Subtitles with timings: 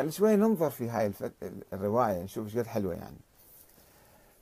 [0.00, 1.12] خلي شوي ننظر في هاي
[1.72, 3.16] الرواية نشوف إيش قد حلوة يعني.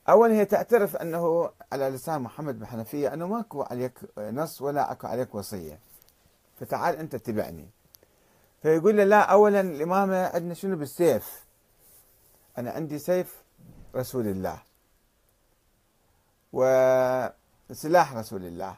[0.09, 5.07] أولا هي تعترف أنه على لسان محمد بن حنفية أنه ماكو عليك نص ولا أكو
[5.07, 5.81] عليك وصية.
[6.61, 7.69] فتعال أنت اتبعني
[8.63, 11.47] فيقول له لا أولا الإمامة عندنا شنو بالسيف؟
[12.59, 13.43] أنا عندي سيف
[13.95, 14.63] رسول الله.
[16.53, 18.77] وسلاح رسول الله.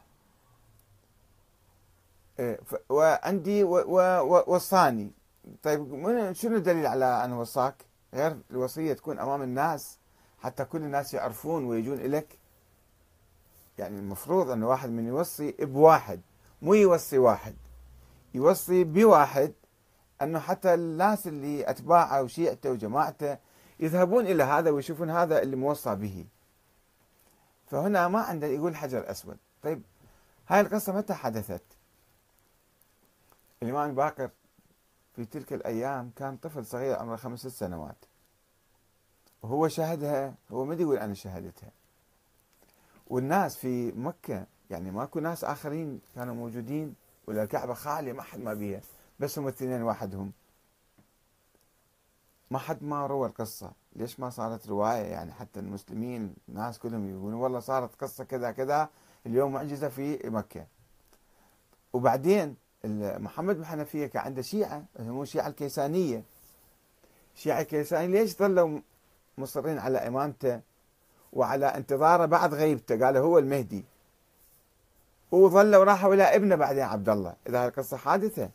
[2.39, 5.11] إيه، وعندي وصاني
[5.63, 7.85] طيب شنو الدليل على أن وصاك
[8.15, 9.99] غير الوصية تكون أمام الناس
[10.39, 12.39] حتى كل الناس يعرفون ويجون إليك.
[13.79, 16.21] يعني المفروض أن واحد من يوصي بواحد
[16.63, 17.55] مو يوصي واحد.
[18.35, 19.53] يوصي بواحد
[20.23, 23.39] أنه حتى الناس اللي أتباعه وشيعته وجماعته
[23.81, 26.27] يذهبون إلى هذا ويشوفون هذا اللي موصى به.
[27.67, 29.37] فهنا ما عنده يقول حجر أسود.
[29.63, 29.83] طيب
[30.49, 31.63] هاي القصة متى حدثت؟
[33.63, 34.31] الإمام باكر
[35.21, 38.05] في تلك الأيام كان طفل صغير عمره خمس ست سنوات.
[39.43, 41.71] وهو شاهدها هو ما يقول أنا شاهدتها
[43.07, 46.95] والناس في مكة يعني ماكو ناس آخرين كانوا موجودين
[47.27, 48.81] ولا الكعبة خالية ما حد ما بيها.
[49.21, 50.33] بس هم الاثنين وحدهم
[52.51, 53.73] ما حد ما روى القصة.
[53.97, 58.89] ليش ما صارت رواية؟ يعني حتى المسلمين الناس كلهم يقولون والله صارت قصة كذا كذا.
[59.27, 60.67] اليوم معجزة في مكة.
[61.93, 66.23] وبعدين محمد بن حنفية كان عنده شيعة هم الشيعة الكيسانية.
[67.35, 68.81] الشيعة الكيسانية ليش ظلوا
[69.39, 70.61] مصرين على إمامته
[71.33, 73.85] وعلى انتظاره بعد غيبته؟ قال هو المهدي.
[75.31, 78.51] وظلوا راحوا إلى ابنه بعدين عبد الله إذا القصة حادثة.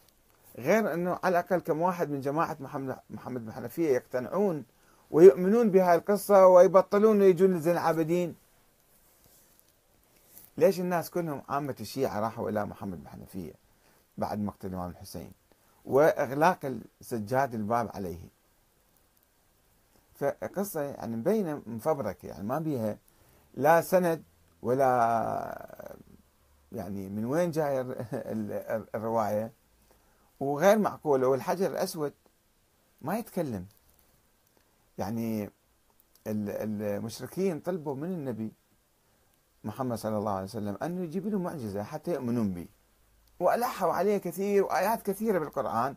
[0.58, 4.66] غير أنه على الأقل كم واحد من جماعة محمد محمد بن حنفية يقتنعون
[5.12, 8.36] ويؤمنون بهاي القصة ويبطلون ويجون لزين العابدين.
[10.58, 13.65] ليش الناس كلهم عامة الشيعة راحوا إلى محمد بن حنفية؟
[14.18, 15.32] بعد مقتل الإمام الحسين.
[15.86, 16.60] وإغلاق
[17.02, 18.30] السجاد الباب عليه.
[20.16, 22.98] فقصة يعني مبينة مفبركة يعني ما بيها
[23.54, 24.24] لا سند
[24.62, 25.96] ولا
[26.72, 27.82] يعني من وين جاي
[28.96, 29.52] الرواية.
[30.40, 32.14] وغير معقولة والحجر الأسود
[33.02, 33.66] ما يتكلم.
[34.98, 35.50] يعني
[36.28, 38.52] المشركين طلبوا من النبي
[39.64, 42.68] محمد صلى الله عليه وسلم أن يجيب لهم معجزة حتى يؤمنون به.
[43.40, 45.96] وألحوا عليه كثير وآيات كثيرة بالقرآن.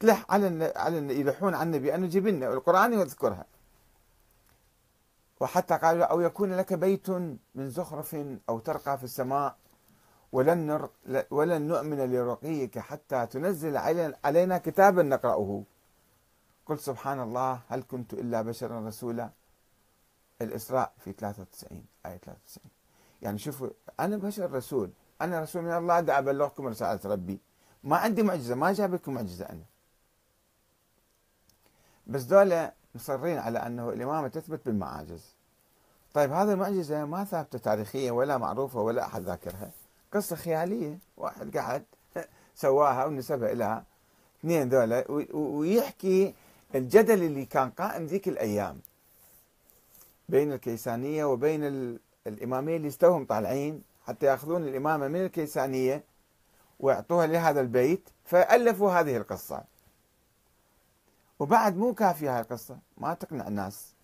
[0.00, 3.46] تلح على على يلحون على النبي أنه جيب لنا القرآن يذكرها.
[5.40, 7.10] وحتى قالوا أو يكون لك بيت
[7.54, 8.16] من زخرف
[8.48, 9.56] أو ترقى في السماء
[10.32, 10.90] ولن, نر...
[11.30, 13.76] ولن نؤمن لرقيك حتى تنزل
[14.24, 15.62] علينا كتابا نقرأه.
[16.66, 19.30] قل سبحان الله هل كنت إلا بشرا رسولا؟
[20.42, 22.70] الإسراء في 93 آية 93
[23.22, 23.68] يعني شوفوا
[24.00, 24.90] أنا بشر رسول.
[25.20, 27.40] أنا رسول من الله دا أبلغكم رسالة ربي.
[27.84, 29.64] ما عندي معجزة ما جاب لكم معجزة أنا.
[32.06, 35.34] بس دولة مصرين على أنه الإمامة تثبت بالمعاجز.
[36.14, 39.70] طيب هذه المعجزة ما ثابتة تاريخيا ولا معروفة ولا أحد ذاكرها.
[40.12, 41.84] قصة خيالية واحد قعد
[42.54, 43.82] سواها ونسبها إلى
[44.40, 45.04] اثنين ذولا
[45.34, 46.34] ويحكي
[46.74, 48.80] الجدل اللي كان قائم ذيك الأيام
[50.28, 51.64] بين الكيسانية وبين
[52.26, 53.82] الإمامية اللي استوهم طالعين.
[54.06, 56.04] حتى يأخذون الإمامة من الكيسانية
[56.80, 59.64] ويعطوها لهذا البيت فألفوا هذه القصة.
[61.38, 63.95] وبعد مو كافية هاي القصة ما تقنع الناس.